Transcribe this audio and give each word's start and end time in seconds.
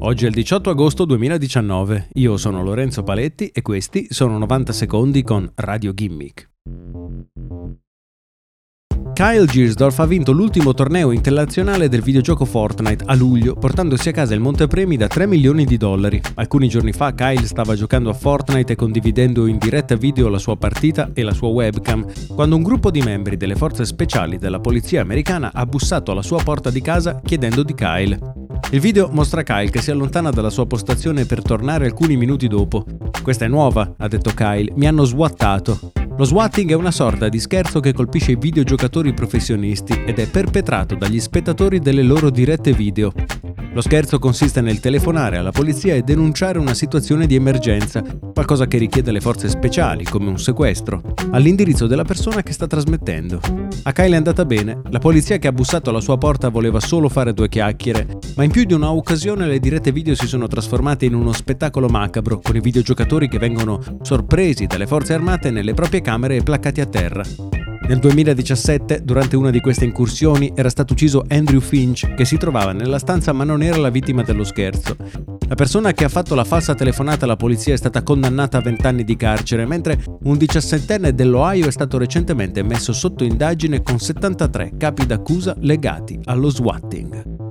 Oggi 0.00 0.26
è 0.26 0.28
il 0.28 0.34
18 0.34 0.70
agosto 0.70 1.04
2019, 1.04 2.10
io 2.14 2.36
sono 2.36 2.62
Lorenzo 2.62 3.02
Paletti 3.02 3.48
e 3.48 3.62
questi 3.62 4.06
sono 4.10 4.38
90 4.38 4.72
secondi 4.72 5.24
con 5.24 5.50
Radio 5.56 5.92
Gimmick. 5.92 6.50
Kyle 9.12 9.46
Giersdorf 9.46 9.98
ha 9.98 10.06
vinto 10.06 10.30
l'ultimo 10.30 10.72
torneo 10.72 11.10
internazionale 11.10 11.88
del 11.88 12.02
videogioco 12.02 12.44
Fortnite 12.44 13.02
a 13.06 13.16
luglio, 13.16 13.54
portandosi 13.54 14.10
a 14.10 14.12
casa 14.12 14.34
il 14.34 14.40
montepremi 14.40 14.96
da 14.96 15.08
3 15.08 15.26
milioni 15.26 15.64
di 15.64 15.76
dollari. 15.76 16.20
Alcuni 16.34 16.68
giorni 16.68 16.92
fa 16.92 17.12
Kyle 17.14 17.44
stava 17.44 17.74
giocando 17.74 18.08
a 18.08 18.14
Fortnite 18.14 18.74
e 18.74 18.76
condividendo 18.76 19.48
in 19.48 19.58
diretta 19.58 19.96
video 19.96 20.28
la 20.28 20.38
sua 20.38 20.56
partita 20.56 21.10
e 21.12 21.24
la 21.24 21.34
sua 21.34 21.48
webcam, 21.48 22.06
quando 22.36 22.54
un 22.54 22.62
gruppo 22.62 22.92
di 22.92 23.02
membri 23.02 23.36
delle 23.36 23.56
forze 23.56 23.84
speciali 23.84 24.38
della 24.38 24.60
polizia 24.60 25.00
americana 25.00 25.50
ha 25.52 25.66
bussato 25.66 26.12
alla 26.12 26.22
sua 26.22 26.40
porta 26.40 26.70
di 26.70 26.80
casa 26.80 27.20
chiedendo 27.24 27.64
di 27.64 27.74
Kyle. 27.74 28.37
Il 28.70 28.80
video 28.80 29.08
mostra 29.10 29.42
Kyle 29.42 29.70
che 29.70 29.80
si 29.80 29.90
allontana 29.90 30.30
dalla 30.30 30.50
sua 30.50 30.66
postazione 30.66 31.24
per 31.24 31.42
tornare 31.42 31.86
alcuni 31.86 32.16
minuti 32.16 32.48
dopo. 32.48 32.84
Questa 33.22 33.44
è 33.44 33.48
nuova, 33.48 33.94
ha 33.96 34.08
detto 34.08 34.32
Kyle, 34.34 34.72
mi 34.76 34.86
hanno 34.86 35.04
swattato. 35.04 35.92
Lo 36.16 36.24
swatting 36.24 36.70
è 36.70 36.74
una 36.74 36.90
sorta 36.90 37.28
di 37.28 37.38
scherzo 37.38 37.80
che 37.80 37.92
colpisce 37.92 38.32
i 38.32 38.36
videogiocatori 38.36 39.14
professionisti 39.14 40.02
ed 40.04 40.18
è 40.18 40.28
perpetrato 40.28 40.96
dagli 40.96 41.20
spettatori 41.20 41.78
delle 41.78 42.02
loro 42.02 42.28
dirette 42.28 42.72
video. 42.72 43.12
Lo 43.72 43.82
scherzo 43.82 44.18
consiste 44.18 44.60
nel 44.60 44.80
telefonare 44.80 45.36
alla 45.36 45.52
polizia 45.52 45.94
e 45.94 46.02
denunciare 46.02 46.58
una 46.58 46.74
situazione 46.74 47.26
di 47.26 47.34
emergenza, 47.34 48.02
qualcosa 48.32 48.66
che 48.66 48.78
richiede 48.78 49.12
le 49.12 49.20
forze 49.20 49.48
speciali, 49.48 50.04
come 50.04 50.28
un 50.28 50.38
sequestro, 50.38 51.02
all'indirizzo 51.30 51.86
della 51.86 52.02
persona 52.02 52.42
che 52.42 52.52
sta 52.52 52.66
trasmettendo. 52.66 53.40
A 53.82 53.92
Kyle 53.92 54.14
è 54.14 54.16
andata 54.16 54.44
bene, 54.44 54.80
la 54.90 54.98
polizia 54.98 55.38
che 55.38 55.48
ha 55.48 55.52
bussato 55.52 55.90
alla 55.90 56.00
sua 56.00 56.18
porta 56.18 56.48
voleva 56.48 56.80
solo 56.80 57.08
fare 57.08 57.34
due 57.34 57.48
chiacchiere, 57.48 58.18
ma 58.36 58.42
in 58.42 58.50
più 58.50 58.64
di 58.64 58.72
una 58.72 58.90
occasione 58.90 59.46
le 59.46 59.60
dirette 59.60 59.92
video 59.92 60.14
si 60.14 60.26
sono 60.26 60.48
trasformate 60.48 61.04
in 61.04 61.14
uno 61.14 61.32
spettacolo 61.32 61.88
macabro, 61.88 62.40
con 62.40 62.56
i 62.56 62.60
videogiocatori 62.60 63.28
che 63.28 63.38
vengono 63.38 63.80
sorpresi 64.02 64.66
dalle 64.66 64.86
forze 64.86 65.12
armate 65.12 65.50
nelle 65.50 65.74
proprie 65.74 66.00
camere 66.00 66.36
e 66.36 66.42
placcati 66.42 66.80
a 66.80 66.86
terra. 66.86 67.22
Nel 67.88 68.00
2017, 68.00 69.02
durante 69.02 69.34
una 69.34 69.48
di 69.48 69.60
queste 69.60 69.86
incursioni, 69.86 70.52
era 70.54 70.68
stato 70.68 70.92
ucciso 70.92 71.24
Andrew 71.26 71.58
Finch, 71.58 72.12
che 72.12 72.26
si 72.26 72.36
trovava 72.36 72.72
nella 72.72 72.98
stanza 72.98 73.32
ma 73.32 73.44
non 73.44 73.62
era 73.62 73.78
la 73.78 73.88
vittima 73.88 74.22
dello 74.22 74.44
scherzo. 74.44 74.94
La 75.48 75.54
persona 75.54 75.92
che 75.92 76.04
ha 76.04 76.10
fatto 76.10 76.34
la 76.34 76.44
falsa 76.44 76.74
telefonata 76.74 77.24
alla 77.24 77.36
polizia 77.36 77.72
è 77.72 77.78
stata 77.78 78.02
condannata 78.02 78.58
a 78.58 78.60
20 78.60 78.86
anni 78.86 79.04
di 79.04 79.16
carcere, 79.16 79.64
mentre 79.64 80.04
un 80.24 80.36
diciassettenne 80.36 81.14
dell'Ohio 81.14 81.66
è 81.66 81.72
stato 81.72 81.96
recentemente 81.96 82.62
messo 82.62 82.92
sotto 82.92 83.24
indagine 83.24 83.82
con 83.82 83.98
73 83.98 84.72
capi 84.76 85.06
d'accusa 85.06 85.56
legati 85.58 86.20
allo 86.24 86.50
swatting. 86.50 87.47